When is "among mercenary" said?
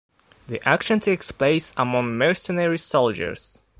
1.77-2.79